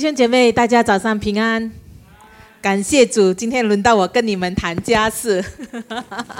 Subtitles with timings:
[0.00, 1.70] 弟兄姐妹，大家早上平安，
[2.62, 5.44] 感谢主，今天轮到我跟你们谈家事。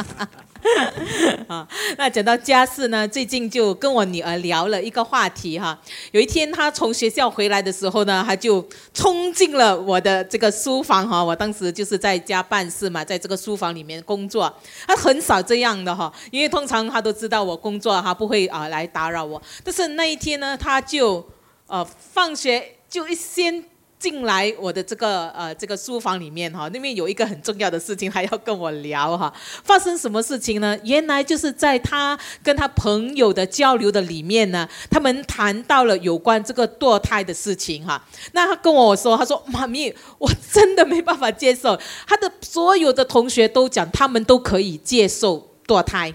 [1.46, 1.69] 啊，
[1.99, 5.79] 那讲到家事呢，最近就跟我女儿聊了一个话题哈。
[6.12, 11.22] 有一天她从学校回来的时候呢，她就冲进了我的这个书房哈。
[11.22, 14.50] 我当时就是在家办事嘛，在这个书房里面工作。
[14.86, 19.42] 她很少这样的哈，因为通常她都知道我工作，她不会啊来打扰我。
[19.62, 21.22] 但是那一天呢，她就
[21.66, 23.64] 呃放学就一先。
[24.00, 29.30] 进来我的这个呃这个书房里面哈，那边有一个很重要的事情，还要跟我聊哈。
[29.62, 30.74] 发生什么事情呢？
[30.84, 38.02] 原来就是在他跟他朋友的交流的里面呢，他们谈到了有关这个堕胎的事情哈。
[38.32, 41.79] 那他跟我说，他说妈咪，我真的没办法接受。
[42.07, 46.15] 他的所有的同学都讲，他们都可以接受堕胎。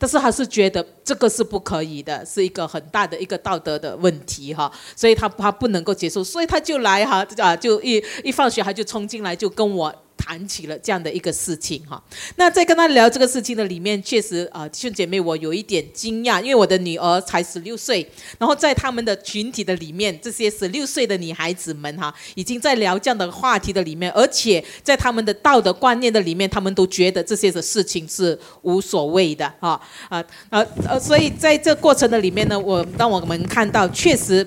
[0.00, 9.94] 但是他是觉得这个是不可以的，是一个很大的一个道德的问题哈，所以他他不能够接受，所以他就来哈啊，就一一放学他就冲进来就跟我。
[10.20, 12.00] 谈起了这样的一个事情哈，
[12.36, 18.06] 那在跟他聊这个事情的里面，确实啊，弟兄姐妹，我有一点惊讶，因为我的女儿才十六岁，
[18.38, 34.46] 然后在他们的群体的里面，这些十六岁的女孩子们哈，已经在聊这样的话题的里面，而且在他们的道德观念的里面，他们都觉得这些的事情是无所谓的哈啊啊呃，所以在这过程的里面呢，我让我们看到，确实，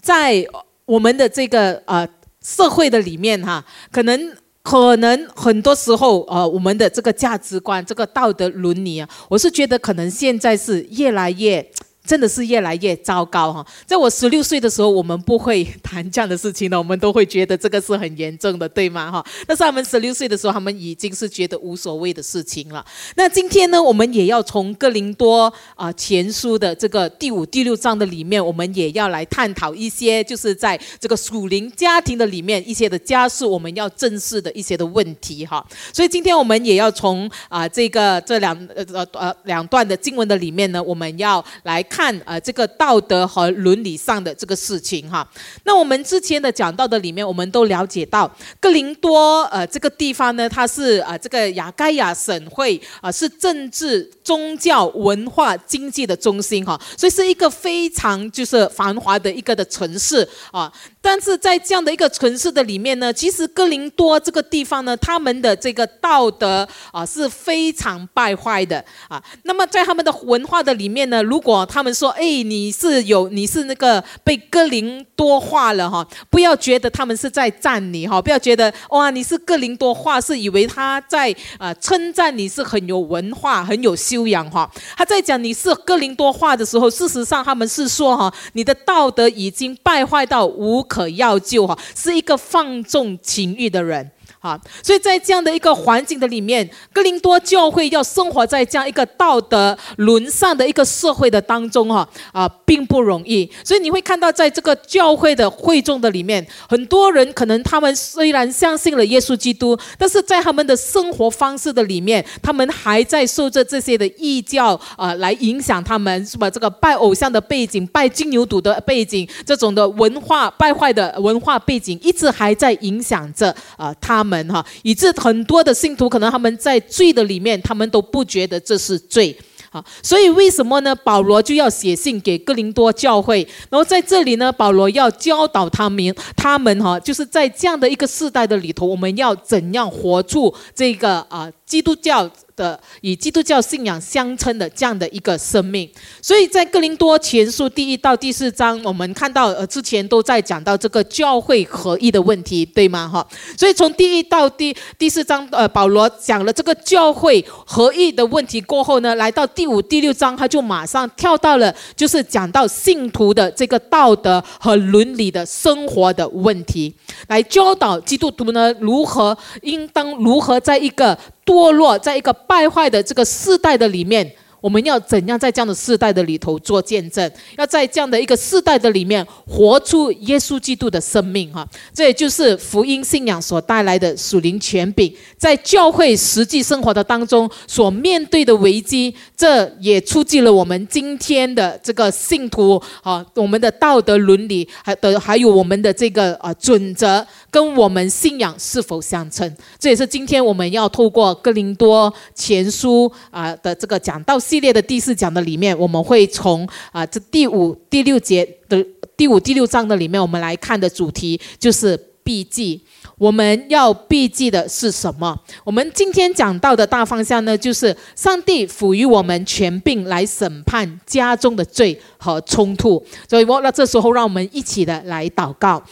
[0.00, 0.46] 在
[0.84, 2.08] 我们的这个呃。
[2.44, 11.70] 社会的里面哈，可能可能很多时候呃，我们的这个价值观、这个道德伦理啊，我是觉得可能现在是越来越。
[12.08, 13.66] 真的是越来越糟糕哈！
[13.84, 19.12] 在我十六岁的时候，我们不会谈这样的事情的，我们都会觉得这个是很严重的，对吗？
[19.12, 19.26] 哈！
[19.46, 22.82] 但是他们十六岁的时候，他们已经是觉得无所谓的事情了。
[23.14, 35.62] 那今天呢，我们也要从哥林多啊前书的这个第五、第六章的里面，我们也要来探讨一些，就是在这个属灵家庭的里面一些的家事，我们要正视的一些的问题哈。
[35.92, 41.97] 所以今天我们也要从啊这个这两呃呃呃两段的经文的里面呢，我们要来看。
[41.98, 45.28] 看啊，这个道德和伦理上的这个事情哈。
[45.64, 60.72] 那我们之前的讲到的里面，我们都了解到，哥林多呃这个地方呢，它是啊这个雅盖亚省会啊，是政治、宗教、文化、经济的中心哈，所以是一个非常就是繁华的一个的城市啊。
[61.10, 69.22] 但是在这样的一个城市的里面呢，其实哥林多这个地方呢，他们的这个道德啊是非常败坏的啊。
[69.44, 84.70] 那么在他们的文化的里面呢，如果他们说，哎，你是有你是那个被哥林多化了哈，不要觉得他们是在赞你哈，不要觉得哇你是哥林多化，是以为他在啊称赞你是很有文化、很有修养哈。
[84.94, 90.84] 他在讲你是哥林多化的时候，事实上他们是说哈，你的道德已经败坏到无。
[90.97, 94.10] 可可要救哈，是一个放纵情欲的人。
[94.40, 103.50] 啊，所以在这样的一个环境的里面，哥林多教会要生活在这样一个道德沦丧的一个社会的当中，哈啊，并不容易。
[103.64, 116.48] 所以你会看到，在这个教会的会众的里面，很多人可能他们虽然相信了耶稣基督，但是在他们的生活方式的里面，他们还在受着这些的异教啊来影响他们，是吧？
[116.48, 124.17] 这个拜偶像的背景、拜金牛犊的背景，这种的文化败坏的文化背景，一直还在影响着啊他。
[124.18, 129.36] 他们哈，以致很多的信徒可能他们在罪的里面，他们都不觉得这是罪
[129.70, 129.84] 啊。
[130.02, 130.92] 所以为什么呢？
[130.92, 142.28] 保罗就要写信给哥林多教会，然后在这里呢，保罗要教导他们，他们哈，就是在这样的一个世代的里头，我们要怎样活出这个啊基督教。
[142.58, 145.88] 的以基督教信仰相称的这样的一个生命，
[146.20, 153.08] 所以在哥林多前书第一到第四章，我们看到呃之前都在讲到这个教会合一的问题，对吗？
[153.08, 153.24] 哈，
[153.56, 166.92] 所以从第一到第第四章，呃，保罗讲了这个教会合一的问题过后呢，来到第五、第六章，他就马上跳到了，就是讲到信徒的这个道德和伦理的生活的问题，
[167.28, 171.16] 来教导基督徒呢如何应当如何在一个。
[171.48, 174.30] 堕落在一个败坏的这个世代的里面。
[174.60, 177.30] 我们要怎样在这样的世代的里头做见证？
[177.56, 181.64] 要在这样的一个世代的里面活出耶稣基督的生命哈！
[181.94, 199.56] 这也就是福音信仰所带来的属灵权柄，在教会实际生活的当中所面对的危机，这也促进了我们今天的这个信徒啊，我们的道德伦理还的还有我们的这个啊准则，跟我们信仰是否相称？
[199.78, 204.36] 这也是今天我们要透过哥林多前书啊的这个讲道。
[204.48, 208.82] 系列的第四讲的里面，我们会从啊这第五、第六节的
[209.14, 212.80] 第五、第六章的里面，我们来看的主题就是避忌。
[213.18, 215.36] 我们要避忌的是什么？
[215.64, 223.04] 我们今天讲到的大方向呢，就是上帝赋予我们权柄来审判家中的罪和冲突。
[223.28, 225.82] 所以，我那这时候让我们一起的来祷告。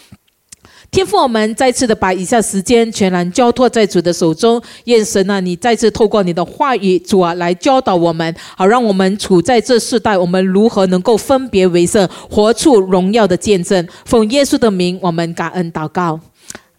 [0.96, 4.58] 天父，我们再次的把以下时间全然交托在主的手中。
[4.84, 13.86] 愿神啊，你再次透过你的话语，主啊，来教导我们，好让我们处在这世代，我们如何能够分别为圣，活出荣耀的见证。
[14.06, 16.18] 奉耶稣的名，我们感恩祷告。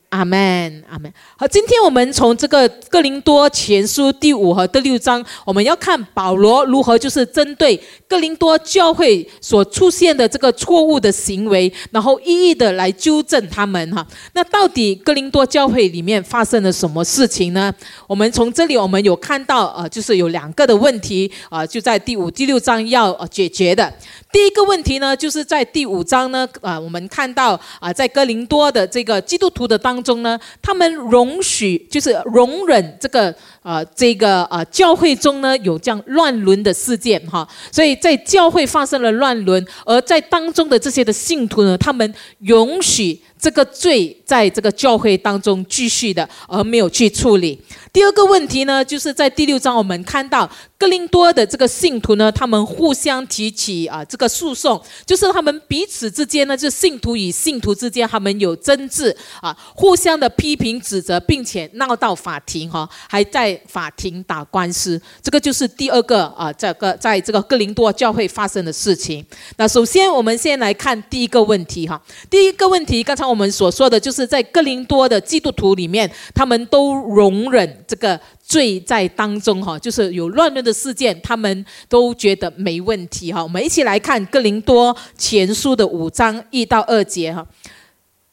[0.09, 1.12] 阿门，阿门。
[1.36, 7.77] 好，今天我们从这个哥林多前书第五和第六章，我们要看保罗如何就是针对
[8.07, 14.06] 哥林多教会所出现的这个错误的行为，然后一一的来纠正他们哈。
[14.33, 17.74] 那到底哥林多教会里面发生了什么事情呢？
[18.07, 23.94] 我们从这里我们有看到呃，就是有两个的问题啊，就在第五、第六章要解决的。
[24.31, 43.21] 第一个问题呢，就是在第五章呢，啊，我们看到啊，在哥林多的这个基督徒的当中呢，他们容许就是容忍这个啊，这个啊教会中呢有这样乱伦的事件哈，所以在教会发生了乱伦，而在当中的这些的信徒呢，他们允许。
[43.39, 47.62] 这个罪在这个教会当中继续的，而没有去处理。
[47.98, 50.48] 第二个问题呢，就是在第六章我们看到
[50.78, 65.02] 格林多的这个信徒呢，他们互相提起啊这个诉讼，就是他们彼此之间呢，就信徒与信徒之间他们有争执啊，互相的批评指责，并且闹到法庭哈，还在法庭打官司。
[65.24, 69.26] 这个就是第二个啊，这个在这个格林多教会发生的事情。
[69.58, 72.00] 那首先我们先来看第一个问题哈，
[72.30, 73.26] 第一个问题刚才。
[73.26, 83.42] 我们所说的就是在格林多的基督徒里面，他们都容忍这个罪在当中哈，就是有乱伦的事件，他们都觉得没问题哈。
[83.42, 87.48] 我们一起来看哥林多前书的五章一到二节哈。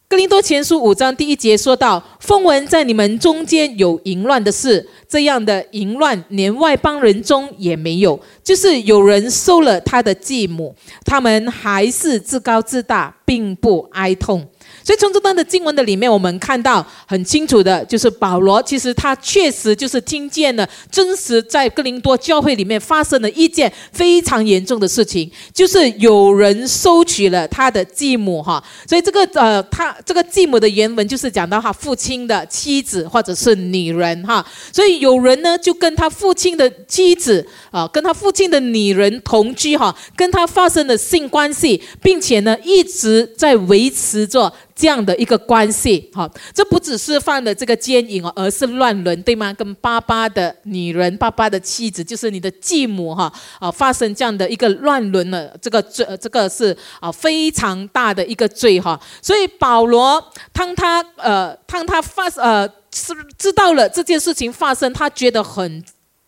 [0.07, 10.73] 哥林多前书五章第一节说到：“风闻在你们中间有淫乱的事，这样的淫乱连外邦人中也没有，就是有人收了他的继母，
[11.05, 14.47] 他们还是自高自大，并不哀痛。”
[14.85, 28.63] 所以从这段的经文的里面，我们看到很清楚的，就是保罗其实他确实就是听见了真实在哥林多教会里面发生的一件非常严重的事情，就是有人收取了他的继母哈。
[28.87, 34.45] 所以这个呃，他这个继母的原文就是讲到他父亲的妻子或者是女人哈。
[34.71, 44.53] 所以有人呢就跟他父亲的妻子啊，跟他父亲的女人同居哈，跟他发生了性关系，并且呢一直在维持着。
[44.75, 49.53] 这样的一个关系，哈，这不只是犯了这个奸淫哦，而是乱伦，对吗？
[49.53, 59.01] 跟爸爸的女人、爸爸的妻子，就是你的继母，哈，啊，发生这样的一个乱伦了，这个罪，这个是啊非常大的一个罪，哈。
[59.23, 60.23] 所以保罗
[60.53, 65.85] 当他呃当他发呃是知道了这件事情发生，他觉得很。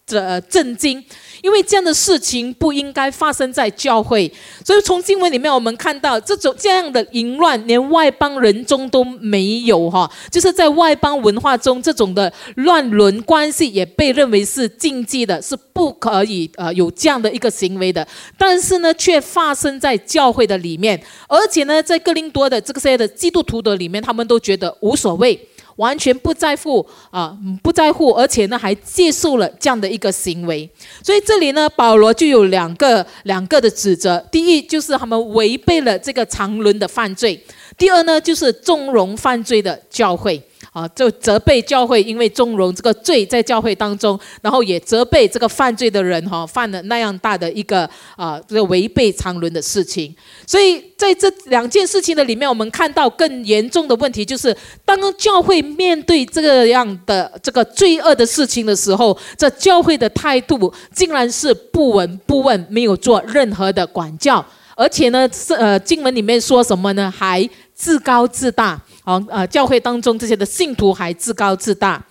[0.06, 1.04] 这呃震惊，
[1.42, 4.32] 因为这样的事情不应该发生在教会。
[4.64, 18.06] 所以从经文里面，我们看到这种这样的淫乱，连外邦人中都没有哈，就是在外邦文化中，这种的乱伦关系也被认为是禁忌的，是不可以呃有这样的一个行为的。
[18.38, 25.48] 但是呢，却发生在教会的里面，而且呢，在哥林多的这个些的基督徒的里面，他们都觉得无所谓。
[25.76, 30.68] 完全不在乎啊，不在乎，而且呢，还接受了这样的一个行为。
[31.02, 37.38] 所以这里呢，保罗就有两个两个的指责：第一，就是他们违背了这个长轮的犯罪；
[37.76, 40.42] 第二呢，就是纵容犯罪的教会。
[40.76, 50.14] 啊，就责备教会，因为纵容这个罪在教会当中，然后也责备这个犯罪的人哈，犯了那样大的一个啊，这个违背常伦的事情。
[50.46, 54.54] 所以在这两件事情的里面，我们看到更严重的问题，就是
[54.84, 67.10] 当教会面对这样的这个罪恶的事情的时候，这教会的态度竟然是不闻不问，没有做任何的管教，而且呢，是呃，经文里面说什么呢？
[67.10, 68.78] 还自高自大。
[69.06, 72.04] 好，呃，教会当中这些的信徒还自高自大。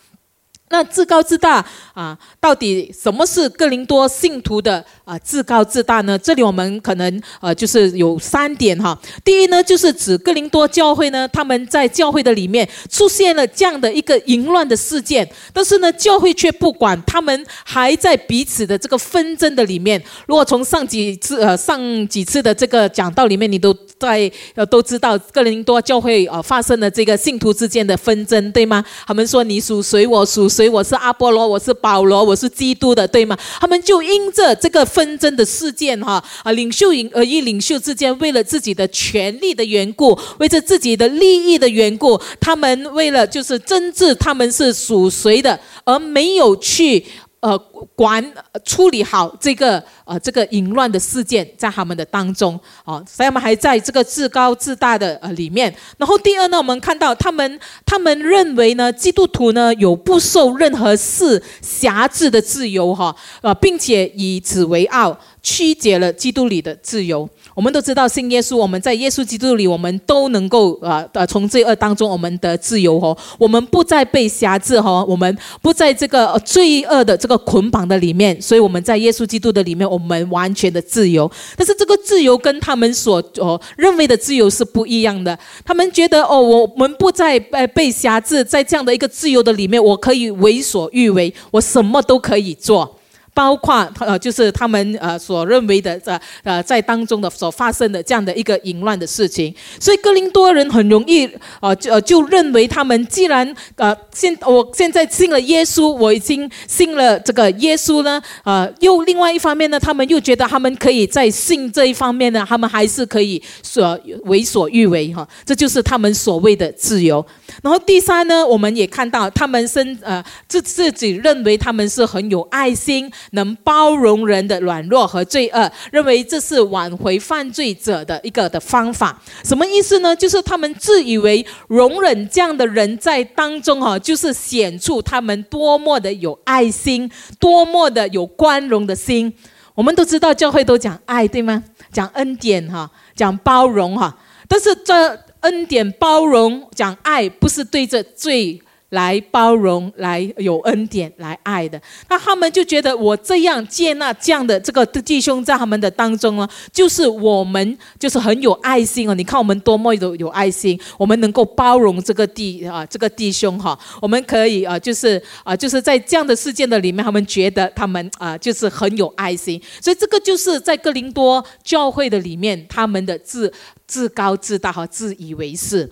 [0.70, 6.18] 那自高自大啊，到底什么是哥林多信徒的啊自高自大呢？
[6.18, 9.00] 这里我们可能呃就是有三点哈。
[9.24, 20.04] 第一呢，就是指哥林多教会呢，他们在教会的里面出现了这样的一个淫乱的事件，但是呢，教会却不管，他们还在彼此的这个纷争的里面。
[20.26, 23.72] 如果从上几次呃上几次的这个讲道里面，你都
[24.06, 28.86] 在呃都知道哥林多教会呃发生了这个信徒之间的纷争，对吗？
[29.08, 33.36] 他们说你属谁，我属谁，我是阿波罗，我是保罗，我是基督的，对吗？
[33.60, 47.04] 他们就因着这个纷争的事件哈啊，领袖与呃与领袖之间为了自己的权利的缘故，为着自己的利益的缘故，他们为了就是争执他们是属谁的，而没有去。
[47.46, 47.56] 呃，
[47.96, 48.34] 管
[48.64, 55.72] 处理好这个呃这个淫乱的事件，在他们的当中啊，所以他们还在这个自高自大的呃里面。
[56.00, 67.30] 然后第二呢，我们看到他们他们认为呢，基督徒呢有不受任何事辖制的自由哈呃，并且以此为傲，曲解了基督里的自由。
[67.56, 81.32] 我们都知道信耶稣，我们在耶稣基督里，我们都能够啊呃从罪恶当中我们得自由哦，我们不再被辖制哦，我们不在这个罪恶的这个捆绑的里面，所以我们在耶稣基督的里面，我们完全的自由。
[81.56, 92.95] 但是这个自由跟他们所哦认为的自由是不一样的，他们觉得哦我们不再被被辖制，在这样的一个自由的里面，我可以为所欲为，我什么都可以做。
[93.36, 117.26] 包括呃，就是他们呃所认为的呃呃在当中的所发生的这样的一个淫乱的事情，所以哥林多人很容易呃就呃就认为他们既然呃现我现在信了耶稣，我已经信了这个耶稣呢，呃又另外一方面呢，他们又觉得他们可以在信这一方面呢，他们还是可以所为所欲为哈，这就是他们所谓的自由。
[117.62, 123.12] 然后第三呢，我们也看到他们身呃自自己认为他们是很有爱心。
[123.32, 129.22] 能包容人的软弱和罪恶，认为这是挽回犯罪者的一个的方法。
[129.44, 130.16] 什么意思呢？
[130.16, 139.34] 就是他们自以为容忍这样的人在当中哈，就是显出他们多么的有爱心，多么的有宽容的心。
[139.74, 141.64] 我们都知道教会都讲爱，对吗？
[141.92, 144.18] 讲恩典哈，讲包容哈。
[144.48, 148.62] 但是这恩典包容讲爱，不是对着罪。
[148.90, 159.16] 来包容，来有恩典，来爱的，那他们就觉得我这样接纳这样的这个弟兄在他们的当中呢，就是我们就是很有爱心哦。
[159.16, 173.52] 你看我们多么有有爱心，我们能够包容这个弟啊这个弟兄哈，我们可以啊就是啊就是在这样的事件的里面，他们觉得他们啊就是很有爱心，所以这个就是在哥林多教会的里面，他们的自
[173.88, 175.92] 自高自大和自以为是。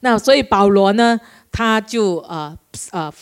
[0.00, 1.20] 那所以保罗呢？
[1.52, 2.56] 他就呃
[2.90, 3.12] 呃，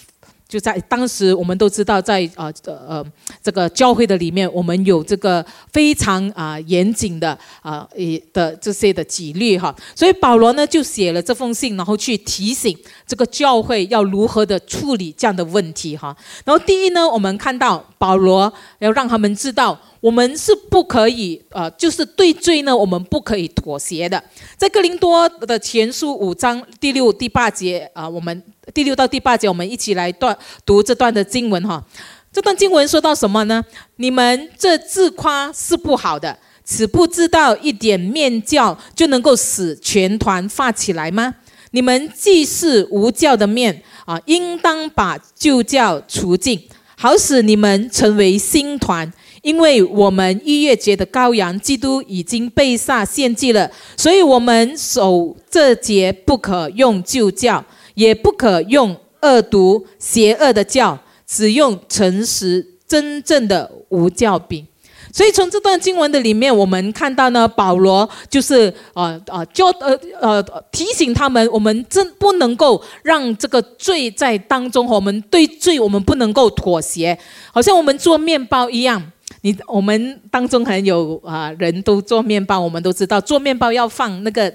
[0.49, 3.05] 就在当时，我们都知道，在呃呃
[3.43, 9.75] 这个教会的里面，我们有这个非常啊严谨的啊一的这些的纪律哈。
[9.95, 12.77] 所以保罗呢就写了这封信，然后去提醒
[13.07, 16.17] 这个教会要如何的处理这样的问题哈。
[16.45, 19.79] 然后第一呢，我们看到保罗要让他们知道。
[20.05, 24.23] 我们是不可以，呃，就是对罪呢，我们不可以妥协的。
[24.55, 28.43] 在哥林多的前书五章第六、第八节啊，我们
[28.75, 31.83] 第六到第八节，我们一起来段读这段的经文哈。
[32.31, 33.65] 这段经文说到什么呢？
[33.97, 41.35] 你们这自夸是不好的，岂不知道一点面教就能够使全团发起来吗？
[41.71, 46.63] 你们既是无教的面啊，应当把旧教除尽，
[46.95, 49.11] 好使你们成为新团。
[49.45, 64.67] 因为我们逾越节的羔羊基督已经被杀献祭了，所以我们守这节不可用旧教，也不可用恶毒邪恶的教，只用诚实真正的无教饼。
[65.13, 77.17] 所以从这段经文的里面，我们看到呢，保罗就是呃呃教呃呃提醒他们，我们真不能够让这个罪在当中，我们对罪我们不能够妥协，
[77.53, 79.13] 好像我们做面包一样。
[79.45, 84.51] 你我们当中很有啊，人都做面包，我们都知道做面包要放那个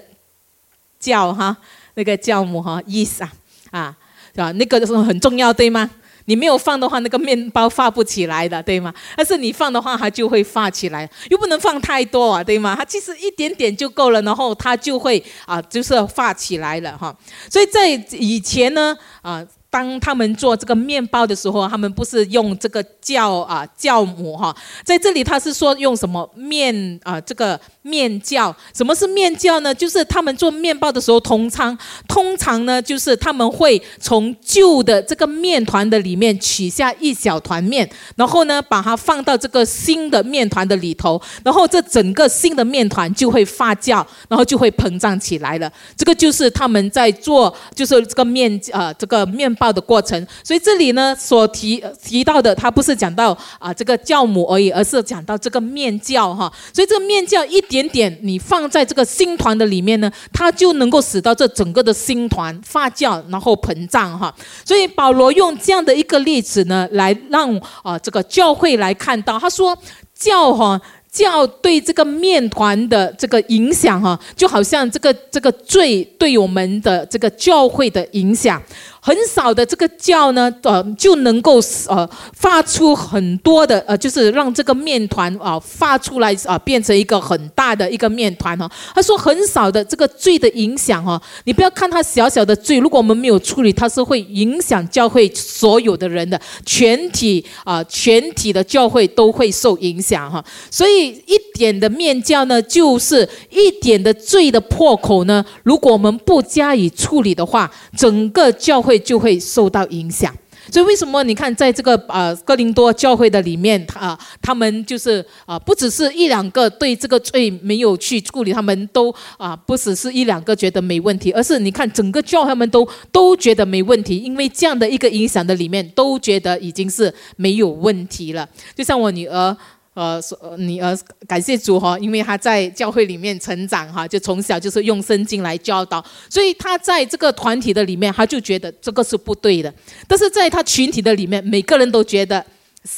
[1.00, 1.56] 酵哈，
[1.94, 3.30] 那个酵母哈，yeast 啊，
[3.70, 3.96] 啊，
[4.34, 4.50] 吧？
[4.50, 5.88] 那个是很重要，对吗？
[6.24, 8.92] 你没有放的话，那个面包发不起来的，对吗？
[9.16, 12.74] 但是你放的话，它就会发起来，又不能放太多啊，对吗？
[12.76, 17.16] 它其实一点点就够了，然后它就会啊，就是发起来了哈。
[17.48, 19.46] 所以在以前呢，啊。
[19.70, 27.58] 当他们做这个面包的时候，他们不是用这个酵啊酵母哈，在这里他是说用什么面啊这个。
[27.82, 29.74] 面酵，什么是面酵呢？
[29.74, 45.72] 就是他们做面包的时候，通常通常呢，就是他们会从旧的这个面团的里面取下一小团面，然后呢，把它放到这个新的面团的里头，然后这整个新的面团就会发酵，然后就会膨胀起来了。
[45.96, 50.26] 这个就是他们在做，就是这个面呃这个面报的过程。
[50.42, 56.50] 所以这里呢所提提到的，他不是讲到啊这个教母而已，而是讲到这个面教哈。
[56.72, 64.34] 所以这个面教一点点你放在这个星团的里面呢，它就能够使到这整个的星团发酵，然后膨胀哈。
[64.64, 69.76] 所以保罗用这样的一个例子呢，来让啊这个教会来看到，他说
[70.14, 70.80] 教哈。
[71.12, 78.62] 教对这个面团的这个影响哈，就好像这个这个罪对我们的这个教会的影响。
[79.02, 88.70] 很少的这个教呢，呃，就能够呃发出很多的呃，就是让这个面团啊发出来啊，变成一个很大的一个面团哈。
[88.94, 100.44] 他说很少的这个罪的影响哈，你不要看它小小的罪，如果我们没有处理，它是会影响教会所有的人的全体啊，全体的教会都会受影响哈。
[100.70, 108.89] 所以一点的面教呢，就是一点的罪的破口呢，如果我们不加以处理的话，整个教会。
[108.90, 110.34] 会就会受到影响，
[110.72, 128.48] 所以为什么你看，在这个呃哥林多教会的里面，啊，他们就是啊，不只是一两个对这个罪没有去处理，他们都啊，不只是一两个觉得没问题，而是你看整个教他们都都觉得没问题，因为这样的一个影响的里面，都觉得已经是没有问题了。
[128.74, 129.56] 就像我女儿。
[129.94, 139.72] 呃，说你呃，感谢主哈，因为他在教会里面成长哈，就从小就是用圣经来教导，所以他在这个团体的里面，他就觉得这个是不对的。
[140.06, 142.44] 但是在他群体的里面，每个人都觉得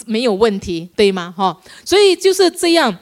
[0.07, 1.33] 没有问题，对吗？
[1.37, 2.97] 哈，所以就是这样。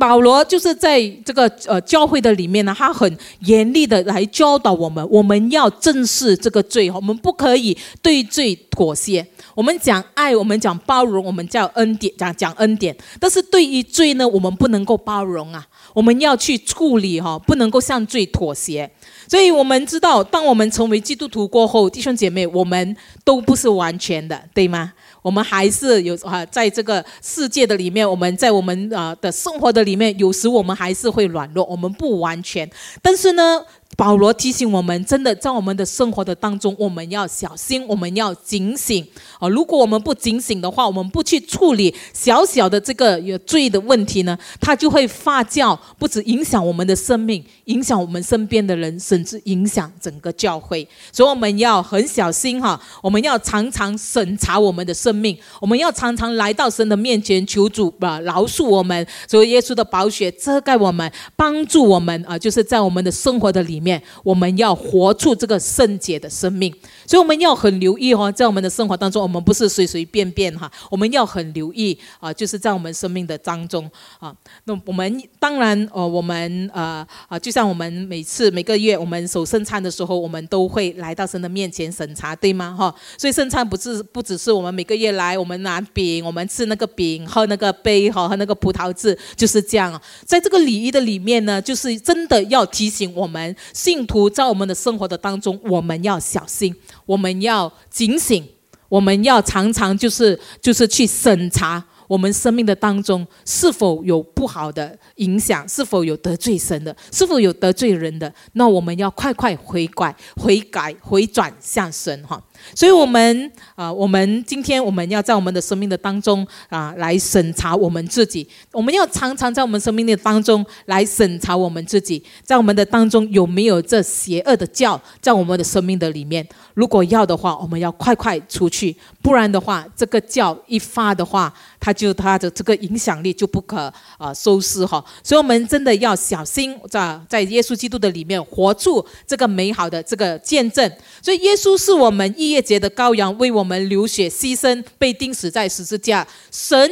[0.00, 9.24] 保罗就是在这个呃教会的里面呢，他很严厉的来教导我们，我们要正视这个罪，我们不可以对罪妥协。
[9.54, 12.96] 我们讲爱，我们讲包容，我们叫恩典，讲讲恩典。
[13.18, 18.90] 但是对于罪呢，我们不能够包容啊，我们要去处理哈，不能够向罪妥协。
[19.28, 24.92] 所以我们知道，当我们成为基督徒过后，弟兄姐妹，我们都不是完全的，对吗？
[25.22, 32.68] 我们还是有啊，在这个世界的里面，我们在我们啊的生活的里面，有时我们还是会软弱，我们不完全。
[33.02, 33.62] 但是呢。
[34.00, 39.06] 保罗提醒我们，真的在我们的生活的当中，我们要小心，我们要警醒
[39.38, 39.46] 啊！
[39.46, 50.88] 如果我们不警醒的话，我们不去处理小小的这个有罪的问题呢，它就会发酵，不止影响我们的生命，影响我们身边的人，甚至影响整个教会。
[51.12, 52.80] 所以我们要很小心哈！
[53.02, 62.38] 我们要常常审查我们的生命，我们要常常来到神的面前求主啊饶恕我们，所以耶稣的宝血遮盖我们，帮助我们啊！
[62.38, 63.78] 就是在我们的生活的里。
[63.78, 63.89] 面
[64.22, 66.74] 我们要活出这个圣洁的生命，
[67.10, 74.32] 所以我们要很留意哈，在我们的生活当中，我们不是随随便便哈，我们要很留意啊，就是在我们生命的当中啊。
[74.62, 82.72] 那我们当然呃，我们呃啊，就像我们每次每个月我们守圣餐的时候，我们都会来到神的面前审查，对吗？
[82.78, 90.00] 哈，所以圣餐不是不只是我们每个月来，我们拿饼，我们吃那个饼，喝那个杯哈，喝那个葡萄汁，就是这样。
[90.24, 93.56] 在这个礼仪的里面呢，就是真的要提醒我们。
[93.72, 96.72] 信徒在我们的生活的当中，我们要小心，
[97.10, 98.46] 我们要警醒，
[98.88, 112.40] 我们要常常就是就是去审查我们生命的当中是否有不好的影响，是否有得罪神的，是否有得罪人的，那我们要快快悔改、悔改、回转向神哈。
[112.74, 118.46] 所以，我们啊，我们今天我们要在我们的生命的当中啊，来审查我们自己。
[118.72, 126.46] 我们要常常在我们生命的当中来审查我们自己，在我们的当中有没有这邪恶的教在我们的生命的里面。
[126.74, 135.04] 如果要的话，我们要快快出去；不然的话，这个教一发的话，它就它的这个影响力就不可啊收拾哈。
[135.24, 140.90] 所以，我们真的要小心，在在耶稣基督的里面活出这个美好的这个见证。
[141.20, 142.49] 所以，耶稣是我们一。
[142.50, 146.26] 业节的羔羊为我们流血牺牲，被钉死在十字架。
[146.50, 146.90] 神，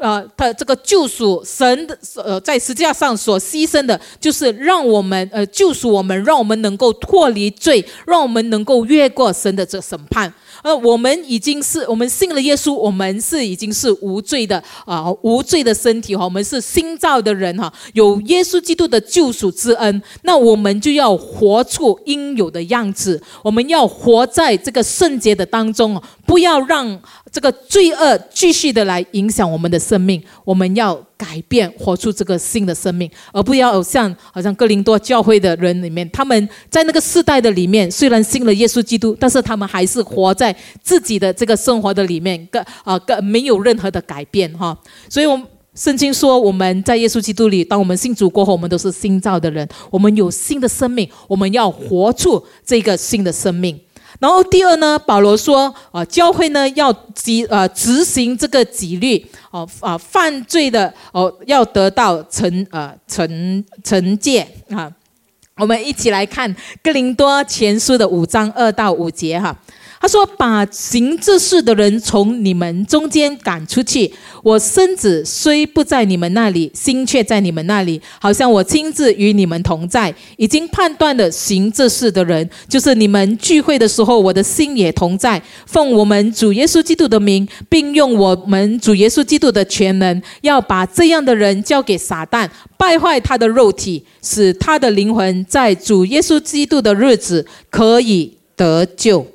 [0.00, 10.32] 呃，他这个救赎，神的呃，在十字架上所牺牲的，就是让我们呃救赎我们，让我们能够脱离罪，让我们能够越过神的这审判。
[10.64, 26.98] 呃，我们已经是我们信了耶稣，我们是已经是无罪的啊，无罪的身体哈，我们是新造的人哈，有耶稣基督的救赎之恩，那我们就要活出应有的样子，我们要活在这个圣洁的当中，不要让。
[27.34, 44.78] 这个罪恶继续的来影响我们的生命，我们要改变，活出这个新的生命，而不要像好像哥林多教会的人里面，他们在那个世代的里面，虽然信了耶稣基督，但是他们还是活在自己的这个生活的里面，个啊个没有任何的改变哈。
[45.08, 45.44] 所以，我们
[45.74, 53.80] 圣经说，我们在耶稣基督里，当我们信主过后，我们都是新造的人，我们有新的生命，我们要活出这个新的生命。
[54.20, 64.90] 然后第二呢，保罗说啊，教会呢要执呃执行这个纪律哦啊，犯罪的哦要得到惩呃惩惩戒啊。
[65.56, 69.56] 我们一起来看哥林多前书的五章二到五节哈。
[70.04, 74.12] 他说：“把行这事的人从你们中间赶出去。
[74.42, 80.14] 我身子虽不在你们那里，心却在你们那里，好像我亲自与你们同在。
[80.36, 85.40] 已经判断了行这事的人，就是你们聚会的时候，我的心也同在。
[85.64, 99.26] 奉我们主耶稣基督的名，并用我们主耶稣基督的全能，要把这样的人交给撒旦，败坏他的肉体，使他的灵魂在主耶稣基督的日子可以得救。”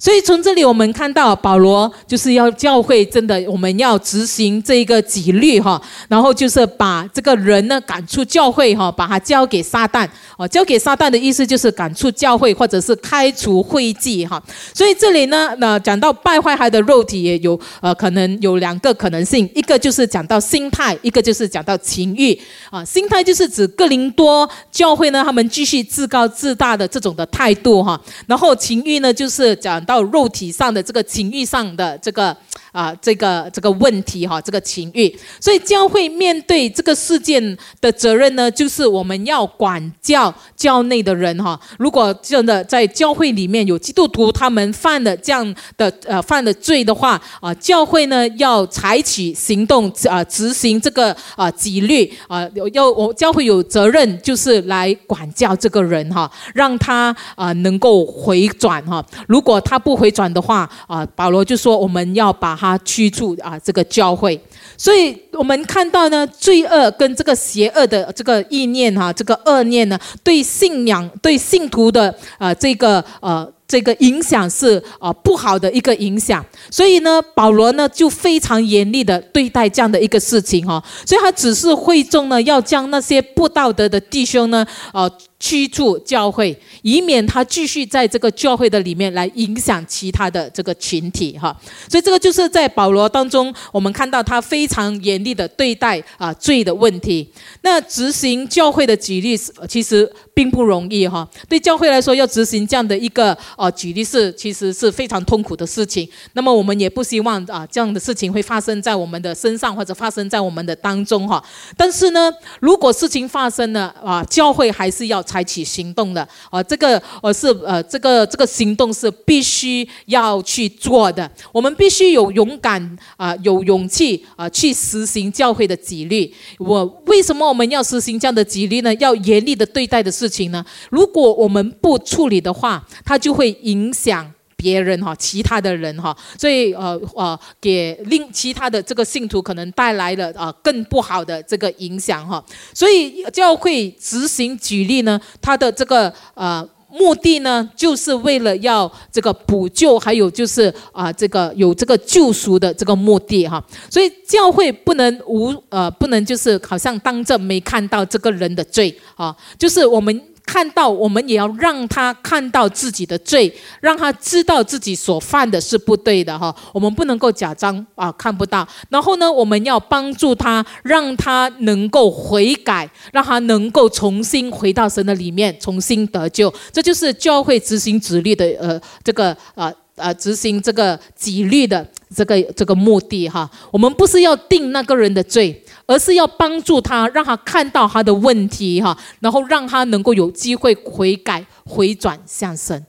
[0.00, 10.08] 所以从这里我们看到保罗就是要教会真的我们要执行这一个纪律哈，然后就是把这个人呢赶出教会哈，把他交给撒旦
[10.38, 14.42] 哦，交给撒旦的意思就是赶出教会或者是开除会籍哈。
[14.72, 22.82] 所以这里呢，那讲到败坏他的肉体也有呃可能有两个可能性，一个就是讲到心态，一个就是讲到情欲啊。
[22.82, 29.84] 心态就是指哥林多教会呢他们继续自高自大的这种的态度哈，然后情欲呢就是讲。
[29.90, 32.36] 到肉体上的这个情欲上的这个。
[32.72, 41.58] 啊，这个这个问题哈，这个情欲，所以教会面对这个事件的责任呢，就是我们要管教教内的人哈。
[41.80, 59.04] 如果真的在教会里面有基督徒，他们犯了这样的呃犯了罪的话啊，教会呢要采取行动啊，执行这个啊纪律啊，要我教会有责任就是来管教这个人哈，让他啊能够回转哈。
[59.26, 62.60] 如果他不回转的话啊，保罗就说我们要把。
[62.60, 64.38] 他驱逐啊，这个教会，
[64.76, 73.50] 所以我们看到呢，罪恶跟这个邪恶的这个意念哈，这个恶念呢，对信仰、对信徒的啊，这个呃。
[73.70, 91.56] 这个影响是啊不好的一个影响，所以呢，保罗呢就非常严厉的对待这样的一个事情哈，所以他只是会众呢要将那些不道德的弟兄呢呃驱逐教会，以免他继续在这个教会的里面来影响其他的这个群体哈，
[91.88, 97.30] 所以这个就是在保罗当中，我们看到他非常严厉的对待啊罪的问题。
[97.62, 103.36] 那执行教会的纪律其实并不容易哈，对教会来说要执行这样的一个。
[103.58, 106.08] 哦，举例是其实是非常痛苦的事情。
[106.32, 111.44] 那么我们也不希望啊这样的事情会发生在我们的身上，或者发生在我们的当中哈。
[111.76, 116.62] 但是呢，如果事情发生了啊，教会还是要采取行动的啊。
[116.62, 121.30] 这个呃是呃这个这个行动是必须要去做的。
[121.52, 126.32] 我们必须有勇敢啊，有勇气啊，去实行教会的纪律。
[126.56, 128.94] 我为什么我们要实行这样的纪律呢？
[128.94, 130.64] 要严厉的对待的事情呢？
[130.88, 133.50] 如果我们不处理的话，它就会。
[133.62, 142.42] 影响别人哈，其他的人哈，所以呃呃，给另其他的这个信徒可能带来了啊更不好的这个影响哈。
[142.72, 153.64] 所以教会执行举例呢，他的这个呃目的呢，就是为了要这个补救，还有就是啊这个有这个救赎的这个目的哈。
[153.88, 160.22] 所以教会不能无呃不能就是好像当着没看到这个人的罪啊，就是我们。
[160.50, 166.52] 看到我们也要让他看到自己的罪，让他知道自己所犯的是不对的哈。
[166.74, 168.66] 我们不能够假装啊看不到。
[168.88, 176.52] 然后呢，我们要帮助他，让他能够悔改，让他能够重新回到神的里面，重新得救。
[176.72, 183.48] 这就是教会执行指律的呃这个呃呃执行这个纪律的这个这个目的哈。
[183.70, 185.64] 我们不是要定那个人的罪。
[185.90, 192.86] 而是要帮助他，让他看到他的问题哈，然后让他能够有机会悔改、回转向神，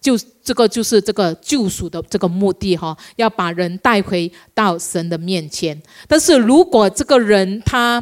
[0.00, 5.82] 就这个就是这个救赎的这个目的哈，要把人带回到神的面前。
[6.06, 8.00] 但是如果这个人他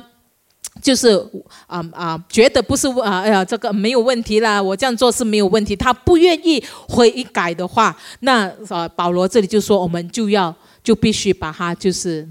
[0.83, 1.18] 就是
[1.66, 12.29] 啊啊觉得不是啊哎呀这个没有问题啦，我这样做是没有问题，他不愿意悔改的话，那啊保罗这里就说，我们就要就必须把他就是。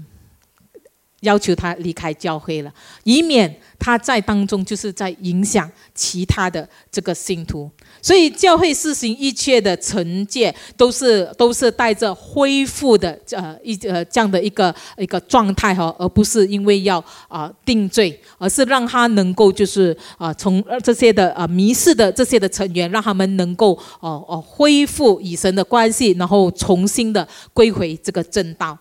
[1.20, 2.72] 要求他离开教会了，
[3.04, 7.70] 以免他在当中就是在影响其他的这个信徒。
[8.02, 28.78] 所以教会施行一切的惩戒，都是都是带着恢复的呃一呃这样的一个一个状态哈，而不是因为要啊定罪，而是让他能够就是啊从这些的啊迷失的这些的成员，让他们能够哦哦恢复与神的关系，然后重新的归回这个正道。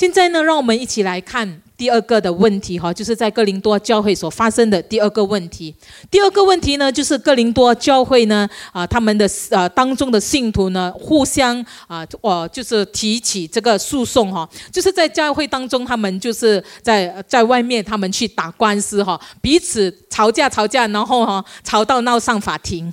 [0.00, 1.60] 现在呢，让我们一起来看。
[1.76, 5.74] 第二个的问题哈，就是在哥林多教会所发生的第二个问题。
[6.10, 22.90] 第二个问题呢，就是哥林多教会呢啊，他们的呃当中的信徒呢，互相啊，我就是提起这个诉讼哈，就是在教会当中，他们就是在在外面，他们去打官司哈，彼此吵架吵架，然后哈吵到闹上法庭。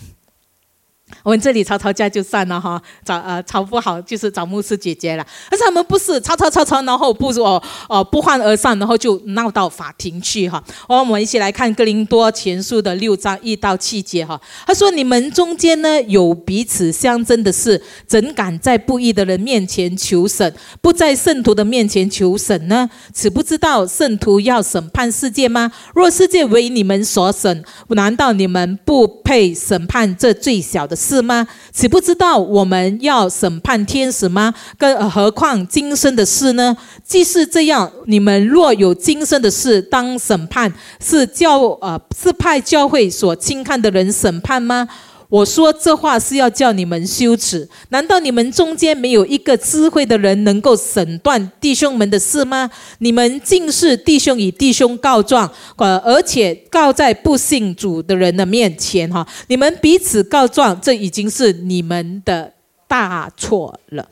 [1.24, 5.26] 我们这里吵吵架就算了哈，找呃吵不好就是找牧师姐姐了。
[5.50, 10.62] 但是他们不是吵吵吵吵，然后不如哦哦不欢而散，然后就闹到法庭去哈。
[10.90, 14.40] 我们一起来看哥林多前书的六章一到七节哈。
[14.66, 22.90] 他说：“你们中间呢有彼此相争的事，怎敢在不义的人面前求审，不在圣徒的面前求审呢？
[23.14, 25.72] 此不知道圣徒要审判世界吗？
[25.96, 31.48] 若世界为你们所审，难道你们不配审判这最小的？”是吗？
[31.72, 34.54] 岂不知道我们要审判天使吗？
[34.78, 36.76] 更何况今生的事呢？
[37.06, 44.88] 既是这样，你们若有今生的事当审判，是教呃是派教会所轻看的人审判吗？
[45.30, 47.68] 我说这话是要叫你们羞耻。
[47.90, 52.70] 难道你们中间没有一个智慧的人能够审断弟兄们的事吗？
[53.00, 59.28] 你们竟是弟兄与弟兄告状，呃，而且告在不信主的人的面前，哈！
[59.48, 62.54] 你们彼此告状，这已经是你们的
[62.88, 64.08] 大错了。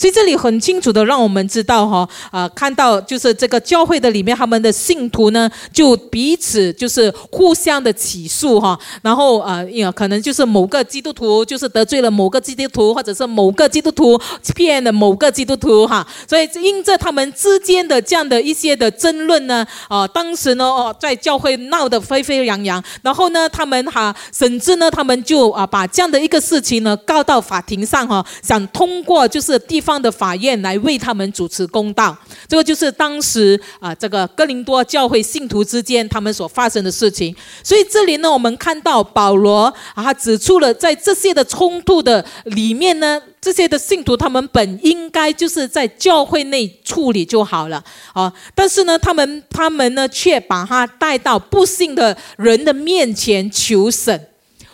[0.00, 9.62] 所以这里很清楚的让我们知道哈啊，看到就是这个教会的里面，他们的信徒呢，就彼此就是互相的起诉哈，然后啊，
[9.94, 14.18] 可能就是某个基督徒就是得罪了某个基督徒，或者是某个基督徒
[14.54, 29.89] 骗了某个基督徒哈，所以因着他们之间的这样的一些的争论呢，啊，当时呢哦，在教会闹得沸沸扬扬，然后呢，他们哈，甚至呢，他们就啊，把这样的一个事情呢告到法庭上哈，想通过就是地方。
[29.90, 37.34] 方的法院来为他们主持公道，这个就是当时啊，这个哥林多教会信徒之间他们所发生的事情。
[37.64, 54.29] 所以这里呢，我们看到保罗啊，他指出了在这些的冲突的里面呢，这些的信徒他们本应该就是在教会内处理就好了啊，但是呢，他们他们呢却把他带到不幸的人的面前求审。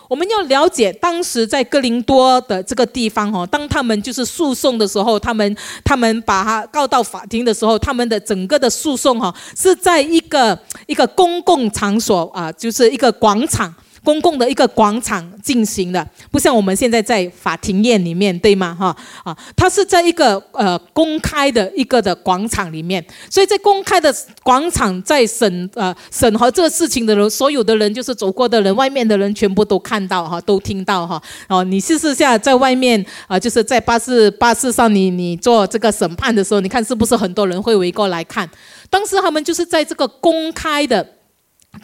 [0.09, 13.75] 我们要了解当时在哥林多的这个地方哈，当他们就是诉讼的时候，他们他们把他告到法庭的时候，他们的整个的诉讼哈是在一个一个公共场所啊，就是一个广场。
[14.07, 18.73] 公共的一个广场进行的，不像我们现在在法庭院里面，对吗？
[18.73, 24.15] 哈啊，它是在一个呃公开的一个的广场里面，所以在公开的
[24.45, 31.21] 广场在审呃审核这个事情的人，所有的人就是走过的人，外面的人全部都看到哈，都听到哈。
[31.49, 38.49] 哦，你试试下在外面啊，就是在巴士巴士上，你你做这个审判的时候，你看是不是很多人会围过来看？
[38.89, 41.16] 当时他们就是在这个公开的。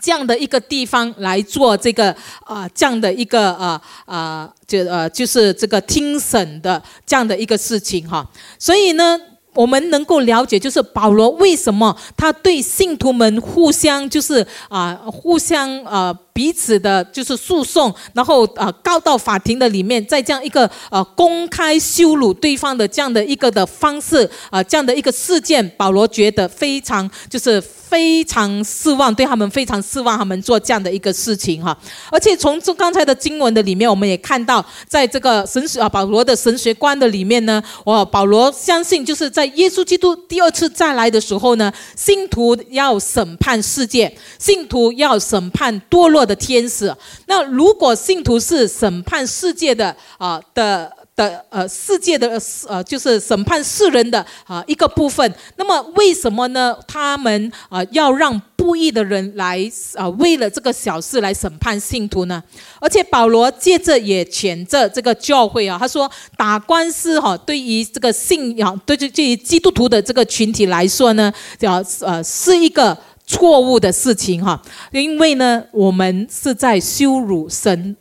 [0.01, 8.27] 这样的一个地方来做这个啊，这样的一个啊啊，就呃就是这个听审的这样的一个事情哈，
[8.59, 9.19] 所以呢。
[9.55, 31.77] 我们能够了解，就是保罗为什么他对信徒们互相就是啊，互相啊彼此的，就是诉讼，然后啊告到法庭的里面，在这样一个呃公开羞辱对方的这样的一个的方式啊，这样的一个事件，保罗觉得非常就是非常失望，对他们非常失望，他们做这样的一个事情哈。
[32.11, 39.33] 而且从这刚才的经文的里面，我们也看到，在这个神学啊保罗的神学观的里面呢，我保罗相信就是。
[39.33, 46.95] 在耶稣基督第二次再来的时候呢，信徒要审判世界，信徒要审判堕落的天使。
[47.27, 56.77] 那如果信徒是审判世界的啊的的呃世界的呃就是审判世人的啊一个部分，那么为什么呢？
[56.87, 58.41] 他们啊要让？
[58.63, 62.41] 不义的人来啊，为了这个小事来审判信徒呢？
[62.79, 72.97] 而且保罗接着也谴责这个教会啊，他说打官司哈，对于这个信仰，对对对于基督徒的这个群体来说呢，叫呃是一个
[73.33, 77.97] 错误的事情哈，因为呢，我们是在羞辱神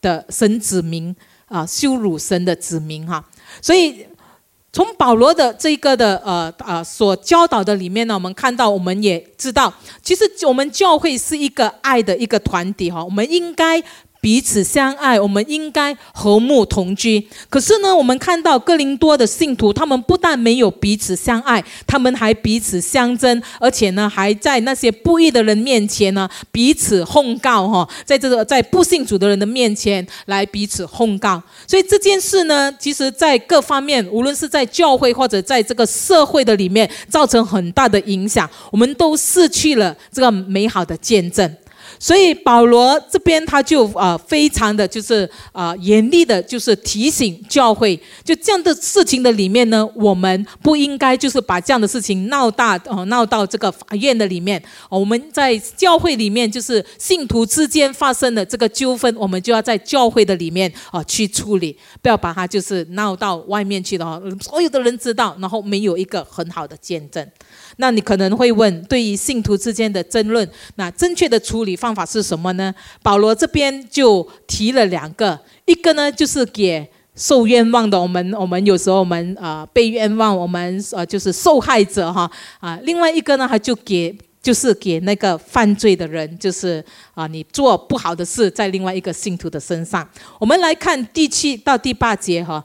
[0.00, 1.14] 的神子民
[1.46, 3.24] 啊，羞辱神的子民哈，
[3.60, 4.06] 所以。
[4.72, 9.72] 从保罗的这个的呃呃所教导的里面呢，我们看到，我们也知道，
[10.02, 13.82] 其实我们教会是一个爱的一个团体哈，我们应该。
[14.26, 17.28] 彼此相爱，我们应该和睦同居。
[17.48, 31.40] 可是呢，我们看到哥林多的信徒，他们不但没有彼此相爱，他们还彼此相争，而且呢，还在那些不义的人面前呢彼此控告哈，在这个在不信主的人的面前来彼此控告。
[31.64, 41.56] 所以这件事呢，其实在各方面，无论是在教会或者在这个社会的里面，造成很大的影响，我们都失去了这个美好的见证。
[41.98, 54.62] 所以保罗这边他就啊非常的就是啊严厉的，就是提醒教会，就这样的事情的里面呢，我们不应该就是把这样的事情闹大哦闹到这个法院的里面。
[54.88, 67.26] 我们在教会里面就是信徒之间发生的这个纠纷，我们就要在教会的里面啊去处理，不要把它就是闹到外面去的哈，所有的人知道，然后没有一个很好的见证。
[67.76, 72.74] 那你可能会问，对于信徒之间的争论，那正确的处理方法是什么呢？
[73.02, 86.82] 保罗这边就提了两个，一个呢就是给受冤枉的，我们我们有时候我们啊被冤枉，我们呃就是受害者哈啊，另外一个呢他就给就是给那个犯罪的人，就是
[87.14, 90.08] 啊你做不好的事在另外一个信徒的身上。
[90.38, 92.64] 我们来看第七到第八节哈。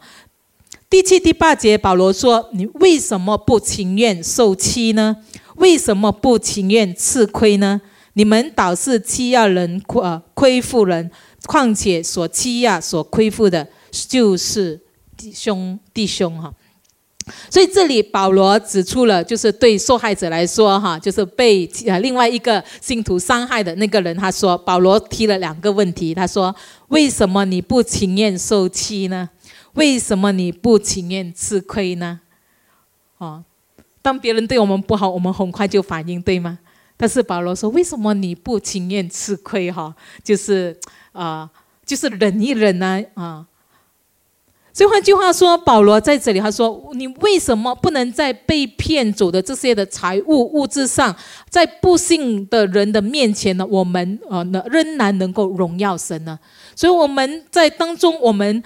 [0.92, 5.16] 第七、第八节，保罗说：“你为什么不情愿受欺呢？
[5.56, 7.80] 为什么不情愿吃亏呢？
[8.16, 11.10] 你们倒是欺压人、呃亏负人。
[11.46, 14.82] 况且所欺压、所亏负的，就是
[15.16, 16.54] 弟兄弟兄哈。
[17.50, 26.54] 所以这里保罗指出了，就是对受害者来说哈，就是被呃另外一个信徒伤害的那个人，他说保罗提了两个问题，他说：
[26.90, 29.30] 为什么你不情愿受欺呢？”
[29.74, 32.22] 为什么你不情愿吃亏呢？
[33.18, 33.44] 哦，
[34.02, 36.60] 当别人对我们不好，我们很快就反应，对吗？
[36.98, 39.72] 但是保罗说，为什么你不情愿吃亏？
[39.72, 40.80] 哈，就是
[41.14, 41.50] 啊，
[41.86, 43.04] 就是忍一忍呢？
[43.16, 43.48] 啊。
[44.74, 51.14] 所以换句话说，保罗在这里他说：“你为什么不能在被骗走的这些的财物物质上，
[51.50, 53.66] 在不幸的人的面前呢？
[53.66, 56.40] 我们呃，仍然能够荣耀神呢？”
[56.76, 58.64] 所以我们在当中，我们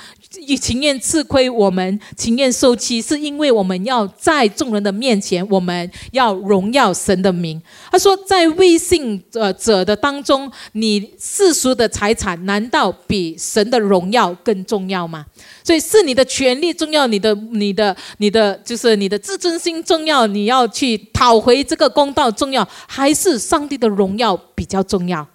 [0.60, 7.62] 情愿吃亏，我们情愿受欺，是因为我们要在众人的面前，我们要荣耀神的名。
[7.92, 15.26] 他说，在未信呃者的当中，你世俗的财产，难道比神的荣耀更重要吗？
[15.64, 25.26] 所以是你的权利重要，你的、你的、你的，就是你的自尊心重要，你要去讨回这个公道重要，还是上帝的荣耀比较重要？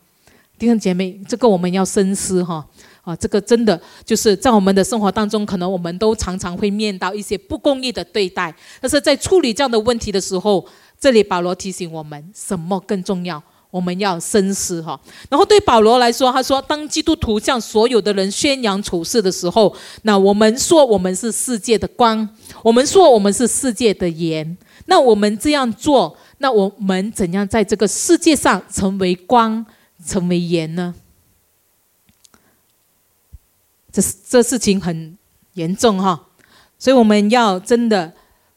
[0.60, 2.62] 弟兄姐妹，这个我们要深思哈
[3.00, 3.16] 啊！
[3.16, 8.54] 这个真的就是在我们的生活当中，可能我们都常常会面到一些不公义的对待。
[8.78, 10.62] 但是在处理这样的问题的时候，
[11.00, 13.42] 这里保罗提醒我们，什么更重要？
[13.70, 15.00] 我们要深思哈。
[15.30, 22.28] 然后对保罗来说，他说：当基督徒向所有的人宣扬处事的时候，那我们说我们是世界的光，
[22.62, 24.58] 我们说我们是世界的盐。
[24.84, 29.64] 那我们这样做，那我们怎样在这个世界上成为光？
[30.04, 30.94] 成为盐呢？
[33.92, 35.18] 这这事情很
[35.54, 36.28] 严重哈，
[36.78, 38.12] 所以我们要真的，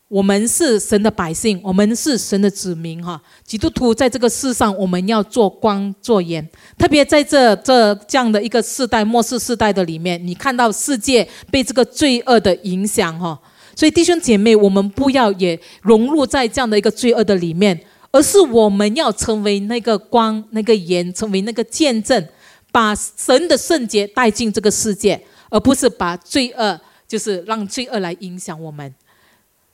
[0.08, 3.19] 我们是神的百姓，我们是神的子民哈。
[3.43, 13.41] 基督徒在这个世上，我们要做光做盐，特别在这这这样的一个世代末世世代的里面，你看到世界被这个罪恶的影响哈，
[13.75, 17.84] 所以弟兄姐妹，我们不要也融入在这样的一个罪恶的里面。
[18.13, 22.26] 而是我们要成为那个光、那个盐，成为那个见证，
[22.71, 28.95] 把神的圣洁带进这个世界，而不是把罪恶，就是让罪恶来影响我们。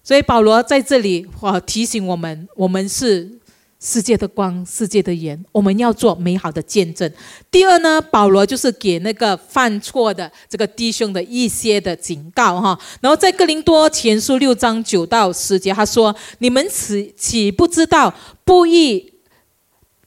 [0.02, 3.39] 所以保罗在这里啊提醒我们，我们是。
[3.82, 7.10] 世界的光，世界的盐，我们要做美好的见证。
[7.50, 12.78] 第二呢，保罗就是给那个犯错的这个弟兄的一些的警告哈。
[13.00, 18.14] 然后在哥林多前书六章九到十节，他说：“你们岂岂不知道
[18.44, 19.14] 不义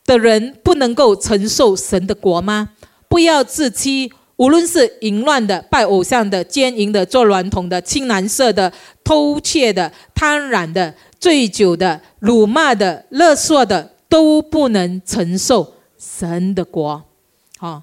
[0.04, 2.72] 的人不能够承受神的国吗？
[3.08, 8.72] 不要自欺，无论是淫乱的、拜偶像的、奸淫的、做娈童的、青蓝色的、
[9.05, 17.05] 偷窃的、贪婪的。”醉酒的、辱骂的、勒索的，都不能承受神的国，
[17.59, 17.83] 好。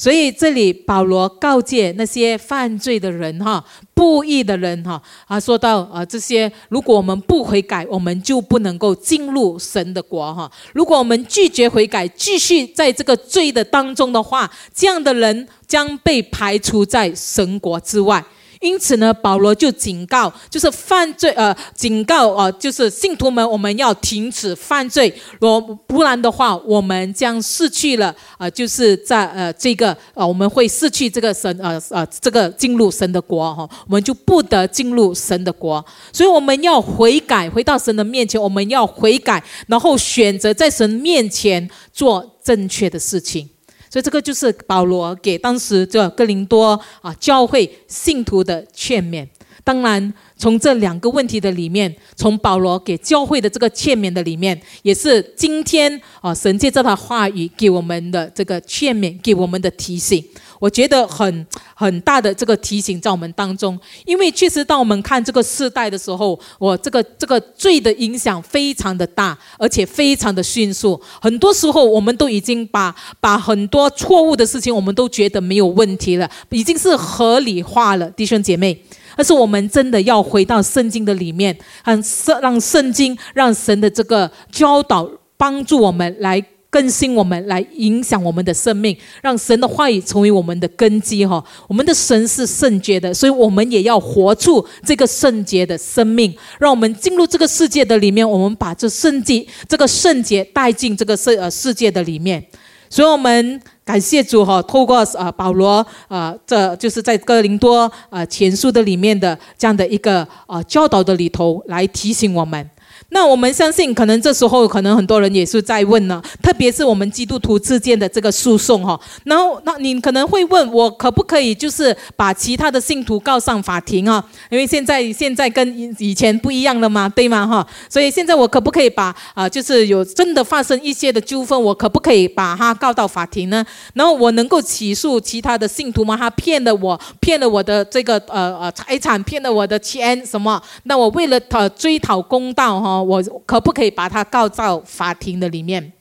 [0.00, 10.50] 所以这里保罗告诫那些犯罪的人，哈，不义的人，哈，啊，说到啊，这些如果我们不悔改，我们就不能够进入神的国，哈。
[10.72, 18.24] 如果我们拒绝悔改，继续在这个罪的当中的话，这样的人将被排除在神国之外。
[18.60, 43.48] 因此呢，保罗就警告，就是犯罪，呃，警告，呃，就是信徒们，我们要停止犯罪，若不然的话，我们将失去了，呃，就是在呃这个，呃，我们会失去这个神，呃呃，这个进入神的国哈，我们就不得进入神的国，所以我们要悔改，回到神的面前，我们要悔改，然后选择在神面前做正确的事情。
[43.90, 49.26] 所以这个就是保罗给当时这哥林多啊教会信徒的劝勉。
[49.62, 60.24] 当然，从这两个问题的里面，从保罗给教会的这个劝勉的里面，也是今天啊神借这套话语给我们的这个劝勉，给我们的提醒。
[60.60, 71.00] 我觉得很很大的这个提醒在我们当中，因为确实当我们看这个世代的时候，我这个这个罪的影响非常的大，而且非常的迅速。
[71.20, 78.84] 很多时候，我们都已经把把很多错误的事情，我们都觉得没有问题了，已经是合理化了，弟兄姐妹。
[79.16, 86.44] 但是我们真的要回到圣经的里面，让圣让圣经让神的这个教导帮助我们来。
[86.70, 91.44] 更新我们，来影响我们的生命，让神的话语成为我们的根基哈。
[91.66, 96.32] 我们的神是圣洁的，所以我们也要活出这个圣洁的生命。
[96.60, 102.46] 让我们进入这个世界的里面，我们把这圣洁、这个圣洁带进这个世呃世界的里面。
[102.88, 112.68] 所以，我们感谢主哈，透过啊保罗啊，这就是在哥林多啊前书的里面的这样的一个啊教导的里头，来提醒我们。
[113.12, 118.98] 那我们相信，可能这时候可能很多人也是在问呢，特别是我们基督徒之间的这个诉讼哈。
[119.24, 124.24] 然后，那你可能会问我，可不可以就是把其他的信徒告上法庭啊？
[124.48, 127.66] 因为现在现在跟以前不一样了嘛，对吗哈？
[127.88, 133.66] 所以现在我可不可以把啊，就是有真的发生一些的纠纷，我可不可以把他告到法庭呢？
[133.94, 136.16] 然后我能够起诉其他的信徒吗？
[136.16, 140.62] 他骗了我，骗了我的这个呃呃财产，骗了我的钱什么？
[140.84, 142.99] 那我为了讨追讨公道哈。
[143.02, 145.92] 我可不可以把他告到法庭的里面？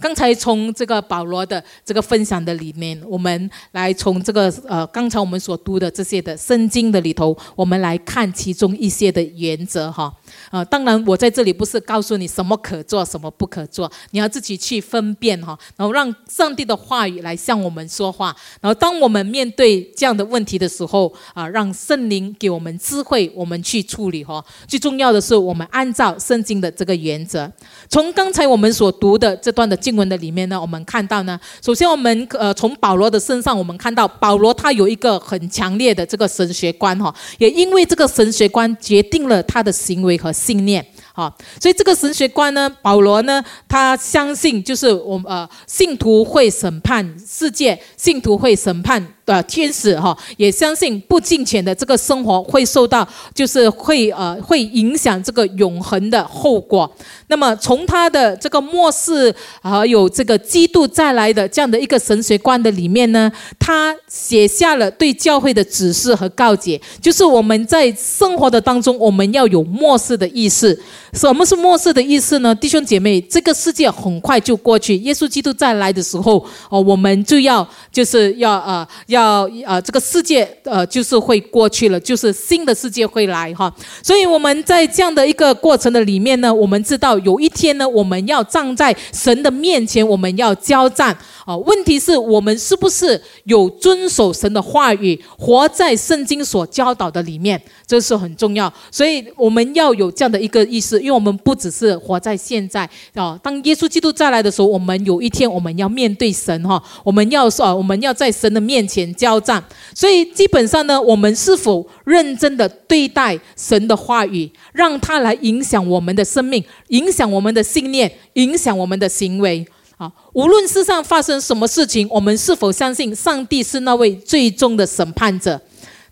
[0.00, 10.12] 刚才从这个保罗的这个分享的里面，我们来从这个呃，刚才我们所读的这些的圣经的里头，我们来看其中一些的原则哈。
[10.50, 15.58] 啊，当然我在这里不是告诉你什么可做，什么不可做，你要自己去分辨哈。
[15.76, 18.34] 然后让上帝的话语来向我们说话。
[18.60, 24.44] 然后当我们面对这样的问题的时候，啊，让圣灵给我们智慧，我们去处理哈。
[24.66, 27.50] 最重要的是，我们按照圣经的这个原则。
[27.88, 40.84] 从刚才我们所读的这段的经文的里面呢，我们看到呢，首先我们呃从保罗的身上，我们看到保罗他有一个很强烈的这个神学观哈，也因为这个神学观决定了他的行为和信念。
[41.12, 49.13] 好，所以这个神学观呢，保罗呢，他相信就是我们呃信徒会审判世界，信徒会审判。
[49.26, 56.90] 的天使哈，也相信不敬虔的这个生活会受到，就是会呃会影响这个永恒的后果。
[57.28, 70.78] 那么从他的这个末世还有这个基督再来的这样的一个神学观的里面呢，他写下了对教会的指示和告诫，就是我们在生活的当中，我们要有末世的意识。
[71.14, 72.54] 什么是末世的意思呢？
[72.54, 78.86] 弟兄姐妹，这个世界很快就过去，耶稣基督再来的时候，哦，我们就要就是要呃。
[79.14, 83.72] 要呃，这个世界呃，就是会过去了，就是新的世界会来哈。
[84.02, 91.56] 所以我们在这样的一个过程的里面呢，我们知道有一天呢，我们要站在神的面前，我们要交战啊。
[91.56, 98.72] 问题是我们是不是有遵守神的话语，活在圣经所教导的里面，这是很重要。
[98.90, 103.38] 所以我们要有这样的一个意识，因为我们不只是活在现在啊。
[103.42, 109.04] 当耶稣基督再来的时候，我们有一天我们要面对神哈，我们要说，我们要在神的面前。
[109.14, 109.62] 交战，
[109.94, 119.64] 所以基本上呢，我们是否认真的对待神的话语，让它来影响我们的生命，影响我们的信念，影响我们的行为
[119.96, 120.12] 啊？
[120.32, 125.60] 无论世上发生什么事情，我们是否相信上帝是那位最终的审判者？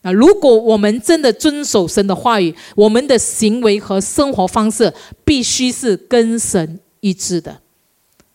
[0.02, 4.92] 那如果我们真的遵守神的话语，我们的行为和生活方式
[5.24, 7.58] 必须是跟神一致的。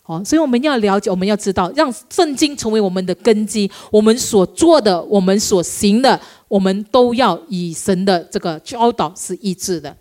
[0.04, 3.70] 哦，所以我们要了解，我们要知道，让圣经成为我们的根基。
[3.90, 6.18] 我们所做的，我们所行的，
[6.48, 9.94] 我们都要以神的这个教导是一致的。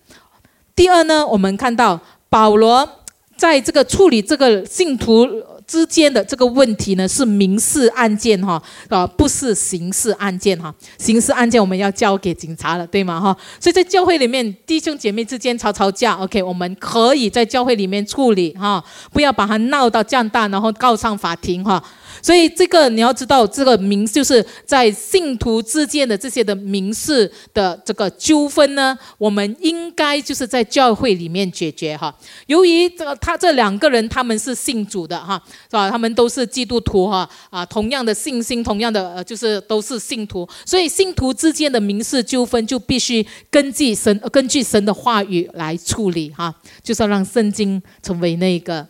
[0.74, 2.90] 第二呢，我们看到保罗
[3.38, 5.26] 在这个处理这个信徒。
[5.68, 10.74] 之间的这个问题呢，是民事案件哈，啊，不是刑事案件哈。
[10.98, 13.38] 刑事案件我们要交给警察了，对吗哈？
[13.60, 18.82] 所以在教会里面，弟兄姐妹之间吵吵架，OK，我们可以在教会里面处理哈，
[19.12, 21.84] 不要把它闹到这样大，然后告上法庭哈。
[22.28, 32.14] 所以这个你要知道，这个民就是在信徒之间的这些的民事的这个纠纷呢，我们应该就是在教会里面解决哈。
[32.48, 35.90] 由于这个他这两个人他们是信主的哈，是吧？
[35.90, 46.54] 他们都是基督徒哈啊，同样的信心，同样的呃，就是都是信徒，所以信徒之间的民事纠纷就必须根据神根据神的话语来处理哈，
[46.84, 48.86] 就是要让圣经成为那个。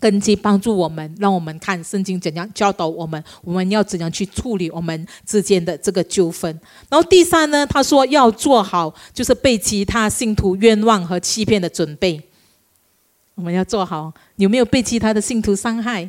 [0.00, 6.50] 根基帮助我们，让我们看圣经怎样教导我们，我们要怎样去处理我们之间的这个纠纷。
[6.88, 12.22] 然后第三呢，他说要做好就是被其他信徒冤枉和欺骗的准备。
[13.34, 16.08] 我们要做好，有没有被其他的信徒伤害？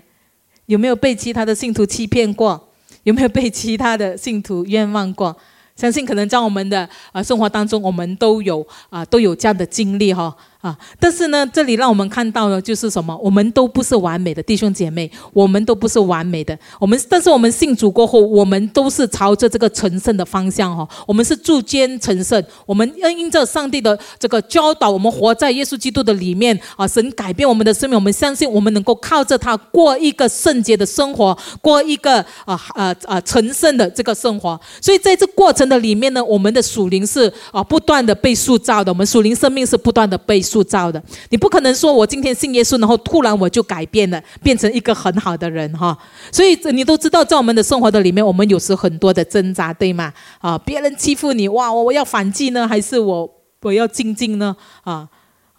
[0.66, 2.70] 有没有被其他的信徒欺骗过？
[3.04, 5.36] 有没有被其他的信徒冤枉过？
[5.76, 10.36] 相信可能在我们的啊生活当中，我们都有啊都有这样的经历哈。
[10.62, 10.78] 啊！
[10.99, 13.16] 但是呢，这里让我们看到的就是什么？
[13.24, 16.57] 我们都不是完美的弟兄姐妹，我们都不是完美的。
[16.78, 20.86] 我们，但是我们信主过后，我们都是朝着这个成圣的方向哈。
[21.07, 26.86] 我们是逐渐成圣，我们要因着上帝的这个教导，我们活在耶稣基督的里面啊。
[26.86, 34.60] 神改变我们的生命，我们相信我们能够靠着他过一个圣洁的生活，过一个啊啊啊成圣的这个生活。
[34.82, 40.43] 所以在这过程的里面呢，我们的属灵是啊不断的被塑造的，我们属灵生命是不断的被。
[40.50, 45.97] 塑造的，你不可能说我今天信耶稣，然后突然我就改变了，变成一个很好的人哈。
[46.32, 50.12] 所以你都知道，在我们的生活的里面，我们有时很多的挣扎，对吗？
[50.39, 53.30] 啊，别人欺负你，哇，我我要反击呢，还是我
[53.62, 54.56] 我要静静呢？
[54.84, 55.08] 啊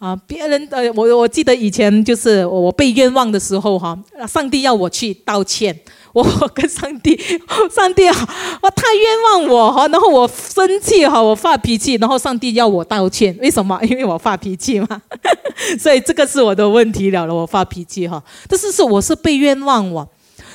[0.01, 3.95] 啊，别人的我我记得以前就是我被冤枉的时候哈，
[4.27, 5.79] 上帝要我去道歉。
[6.13, 6.23] 我
[6.53, 7.17] 跟上帝，
[7.73, 8.13] 上帝啊，
[8.61, 13.79] 我太冤枉我哈，然后我生气哈，我发脾气，然后上帝要我道歉，为什么？
[13.87, 15.01] 因为我发脾气嘛，
[15.79, 20.05] 所以这个是我的问题了了，我发脾气哈，但是是我是被冤枉我，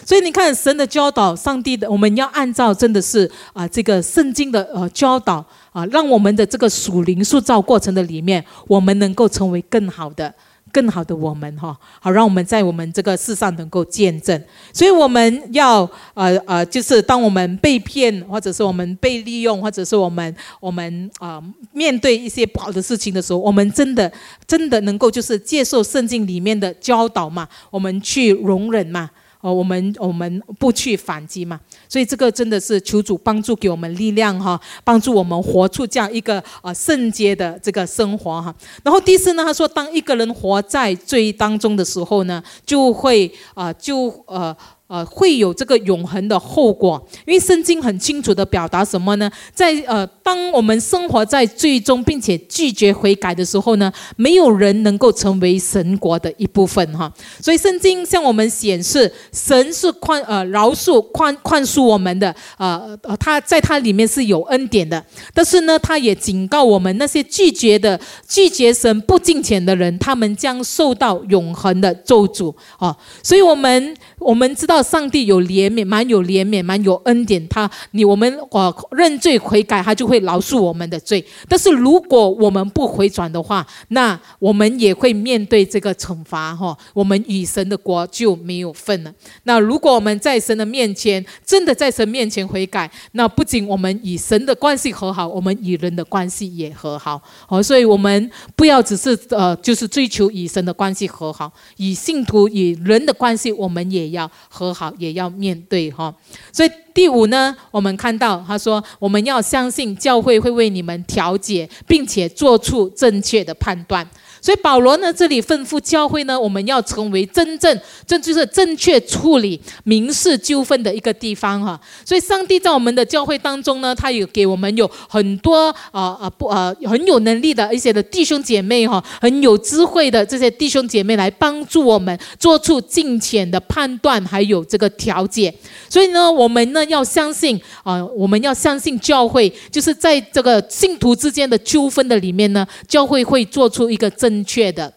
[0.07, 10.33] 所以你看神的教导，上帝的，我们要按照真的是啊这个圣经的呃教导啊，让我们的这个属灵塑造过程的里面，我们能够成为更好的。
[10.73, 14.39] 更好的我们哈，好让我们在我们这个世上能够见证。
[14.75, 21.43] 所以我们要呃呃，就是当我们被骗，或者是我们被利用，或者是我们我们啊
[21.73, 24.13] 面对一些不好的事情的时候，我们真的
[24.47, 27.49] 真的能够就是接受圣经里面的教导嘛？
[27.71, 29.09] 我们去容忍嘛？
[29.41, 38.55] 哦，我们我们不去反击嘛，所以这个真的是求主帮助给我们力量哈，帮助我们活出这样一个呃圣洁的这个生活哈。
[38.83, 44.57] 然后第四呢，他说，当一个人活在罪当中的时候呢，就会啊就呃。
[44.89, 49.29] 呃，会有这个永恒的后果，因为圣经很清楚的表达什么呢？
[49.53, 57.13] 在呃，当我们生活在最终并且拒绝悔改的时候呢，没有人能够成为神国的一部分哈。
[57.41, 65.05] 所以圣经向我们显示，神是宽呃饶恕宽宽恕我们的，呃呃，他在他里面是有恩典的。
[65.35, 72.97] 但是呢，他也警告我们那些拒绝的拒绝神不敬虔的人，他们将受到永恒的咒诅啊。
[73.23, 74.77] 所以我们我们知道。
[74.87, 77.47] 上帝有怜悯，蛮有怜悯，蛮有恩典。
[77.49, 81.25] 他，你我们呃认罪悔改，他就会饶恕我们的罪。
[81.49, 86.77] 但是如果我们不回转的话，那我们也会面对这个惩罚哈。
[86.95, 89.13] 我们与神的国就没有份了。
[89.43, 97.21] 那如果我们在神的面前，真的在神面前悔改，那不仅我们与神的关系和好，我们与人的关系也和好。
[97.49, 104.77] 哦，所以我们不要只是呃，就是追求与神的关系和好，与信徒与人的关系，我们也要和。
[104.77, 106.15] 好也要面对哈，
[106.53, 114.07] 所以第五呢，我们看到他说，我们要相信教会会为你们调解，并且做出正确的判断。
[114.47, 121.81] 所以保罗呢，这里吩咐教会呢，我们要成为真正，这就是正确处理民事纠纷的一个地方哈。
[122.05, 135.53] 所以上帝在我们的教会当中呢，他有给我们有很多啊啊不啊很有能力的一些的弟兄姐妹哈，很有智慧的这些弟兄姐妹来帮助我们做出尽浅的判断，还有这个调解。
[135.89, 144.36] 所以呢，我们呢要相信啊，我们要相信教会，就是在这个信徒之间的纠纷的里面呢，教会会做出一个正。
[144.37, 144.93] 正确的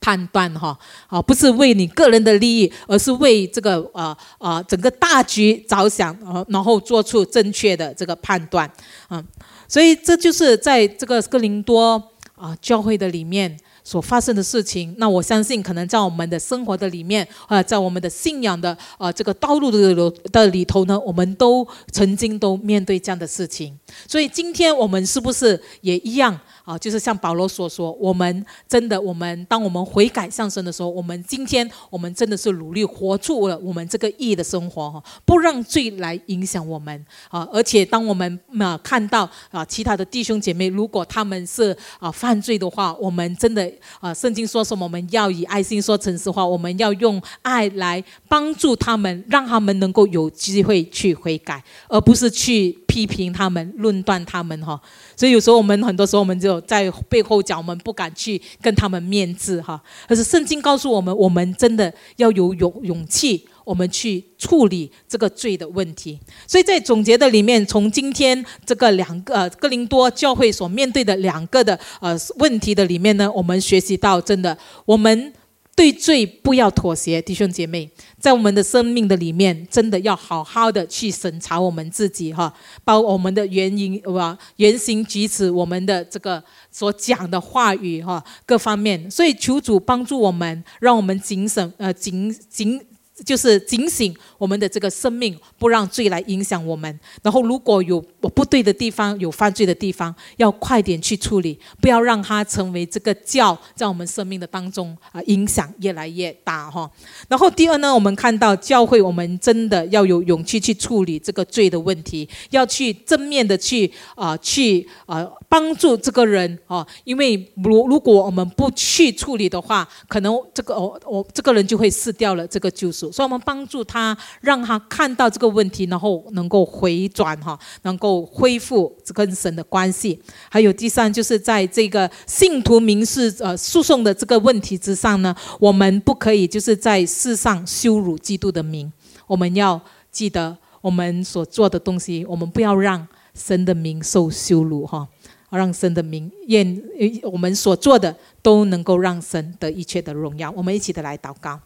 [0.00, 8.70] 判断，哈，啊，不是为你个人的利益，而是为这个呃呃整个大局着想，呃，然后做出正确的这个判断，
[9.08, 9.22] 嗯，
[9.66, 12.00] 所以这就是在这个哥林多
[12.36, 14.94] 啊教会的里面所发生的事情。
[14.98, 23.76] 那我相信，可能在我们的生活的里面，呃，在我们的信仰的呃这个道路的的里头呢，我们都曾经都面对这样的事情。
[24.06, 26.38] 所以今天我们是不是也一样？
[26.70, 37.48] 啊，就是像保罗所说，我们真的，我们当我们悔改向神的时候，我们今天我们真的是努力活出了我们这个意义的生活哈，不让罪来影响我们啊。
[37.52, 43.68] 而且当我们啊看到啊其他的弟兄姐妹，如果他们是啊犯罪的话，我们真的
[43.98, 44.84] 啊，圣经说什么？
[44.84, 54.78] 我们要以爱心说诚实话，我们要用爱来帮助他们，让他们能够有机会去悔改，而不是去批评他们、论断他们哈。
[55.16, 59.80] 所以有时候我们很多时候我们就在背后讲，我们不敢去跟他们面质哈。
[60.08, 66.18] 可是圣经告诉我们，我们真的要有勇勇气，我们去处理这个罪的问题。
[66.48, 75.32] 所以在总结的里面，从今天这个两个呃哥林多教会所面对的两个的呃问题的里面呢，我们学习到真的我们。
[75.76, 77.88] 对罪不要妥协，弟兄姐妹，
[78.20, 82.52] 在我们的生命的里面，真的要好好的去审查我们自己哈，
[82.84, 89.10] 包我们的原因哇，言行举止，我们的这个所讲的话语哈，各方面。
[89.10, 92.80] 所以求主帮助我们，让我们警醒呃警警。
[93.22, 96.98] 就是警醒我们的这个生命，不让罪来影响我们。
[97.22, 106.90] 然后如果有我不对的地方，有犯罪的地方，要快点去处理，不要让它成为这个教在我们生命的当中啊，影响越来越大哈。
[107.28, 123.10] 然后第二呢，我们看到教会，我们真的要有勇气去处理这个罪的问题，要去正面的去啊，去啊帮助这个人啊，因为如如果我们不去处理的话，可能这个我我这个人就会失掉了这个救赎。
[123.12, 130.20] 所以，我们帮助他，让他看到这个问题，然后能够回转哈，能够恢复跟神的关系。
[130.48, 138.92] 还有第三，就是在这个信徒民事呃诉讼的这个问题之上呢，我们不可以就是在世上羞辱基督的名。
[139.26, 145.06] 我们要记得我们所做的东西，我们不要让神的名受羞辱哈，
[145.50, 146.82] 让神的名愿
[147.22, 150.50] 我们所做的都能够让神得一切的荣耀。
[150.50, 151.60] 我们一起的来祷告。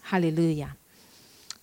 [0.00, 0.74] 哈利路亚，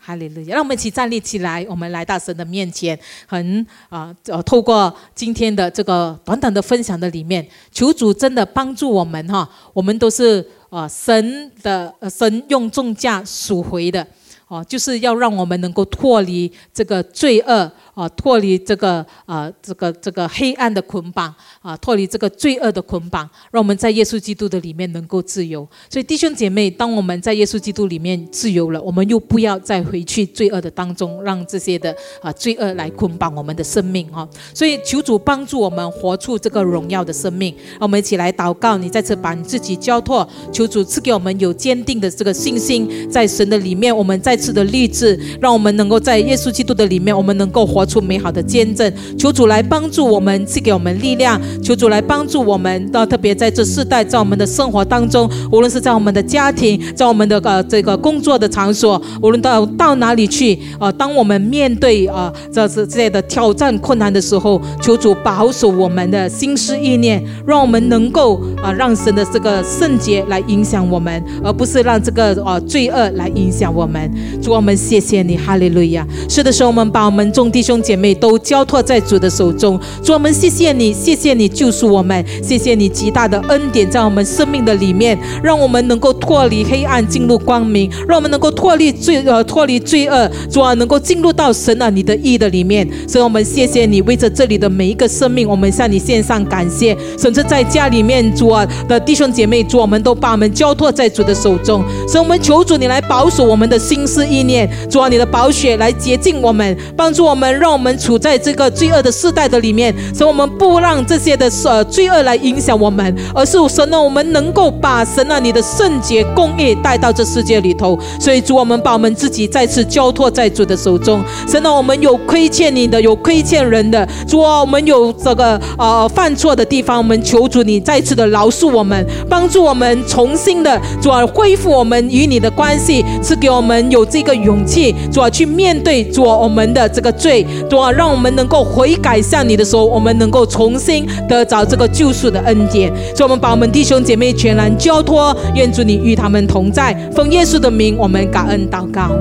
[0.05, 0.53] 哈利路亚！
[0.53, 14.05] 让我们一起站立起来，我们来到神的面前，很啊呃，透过今天的这个短短的分享的里面，求主真的帮助我们哈，我们都是啊神的神用重价赎回的
[14.47, 17.71] 哦，就是要让我们能够脱离这个罪恶。
[17.95, 25.65] 啊，脱离这个啊，这个这个黑暗的捆绑啊，脱离这个罪恶的捆绑，让我们在耶稣基督的里面能够自由。
[25.89, 34.27] 所以弟兄姐妹，当我们在耶稣基督里面自由了，我们又不要再回去罪恶的当中，让这些的啊罪恶来捆绑我们的生命哈。
[34.53, 37.55] 所以求主帮助我们活出这个荣耀的生命。
[37.71, 47.84] 让我们一起来祷告，你再次把你自己交托，求主赐给我们有坚定的这个信心，在神的里面，我们再次的立志，让我们能够在耶稣基督的里面，我们能够活。
[47.85, 51.39] 出美好的见证，求主来帮助我们，赐给我们力量。
[51.61, 74.11] 求主来帮助我们，到特别在这世代，在我们的生活当中，无论是在我们的家庭，在我们的呃这个工作的场所，无论到到哪里去啊，当我们面对啊这是这些的挑战困难的时候，求主保守我们的心思意念，让我们能够啊让神的这个圣洁来影响我们，而不是让这个啊罪恶来影响我们。
[74.41, 76.05] 主，我们谢谢你，哈利路亚。
[76.27, 77.74] 是的，时候我们把我们众弟兄。
[77.75, 92.87] 兄姐妹都交托在主的手中，主我们谢谢你，谢谢你救赎我们，谢谢你极大的恩典在我们生命的里面，让我们能够脱离黑暗，进入光明，让我们能够脱离罪呃脱离罪恶，主啊能够进入到神啊你的意的里面。
[93.09, 96.95] 所以我们谢谢你，为着这里的每一个生命，我们向你献上感谢。
[97.19, 107.45] 甚至在家里面，主啊的弟兄姐妹，主我们都把我们交托在主的手中，所以我们求主你来保守我们的心思意念，主啊你的宝血来洁净我们，帮助我们。
[107.65, 113.03] 让我们处在这个罪恶的世代的里面，所以我们不让这些的呃罪恶来影响我们，
[113.33, 117.97] 而是神呢，我们能够把神啊你的圣洁公义带到这世界里头。
[118.19, 121.23] 所以主，我们把我们自己再次交托在主的手中。
[121.47, 124.07] 神呢，我们有亏欠你的，有亏欠人的。
[124.27, 137.43] 主啊，我们有这个呃犯错的地方，我们求主你再次的饶恕我们，帮助我们重新的主啊恢复我们与你的关系，赐给我们有这个勇气，主啊去面对主我们的这个罪。
[137.69, 142.91] 主啊，让我们能够悔改向你的时候，我们能够重新得着这个救赎的恩典。
[143.15, 146.93] 所以，我们把我们弟兄姐妹全然交托，愿主你与他们同在。
[147.15, 149.11] 奉耶稣的名，我们感恩祷告，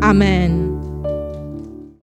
[0.00, 0.65] 阿门。